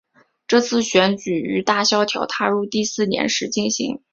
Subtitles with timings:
[0.47, 4.01] 这次选举于大萧条踏入第四年时进行。